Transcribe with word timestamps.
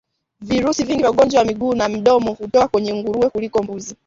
Virusi 0.41 0.83
vingi 0.85 1.01
vya 1.01 1.11
ugonjwa 1.11 1.39
wa 1.39 1.45
miguu 1.45 1.73
na 1.75 1.89
midomo 1.89 2.33
hutoka 2.33 2.67
kwenye 2.67 2.93
nguruwe 2.93 3.29
kuliko 3.29 3.63
mbuzi 3.63 3.95